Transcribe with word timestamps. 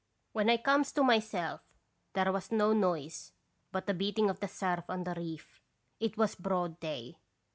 "When 0.31 0.49
I 0.49 0.57
comes 0.57 0.91
to 0.93 1.03
myself 1.03 1.61
there 2.13 2.31
was 2.31 2.51
no 2.51 2.73
noise 2.73 3.33
but 3.71 3.85
the 3.85 3.93
beating 3.93 4.31
of 4.31 4.39
the 4.39 4.47
surf 4.47 4.85
on 4.89 5.03
the 5.03 5.13
reef. 5.13 5.61
It 5.99 6.17
was 6.17 6.33
broad 6.33 6.79
day. 6.79 7.19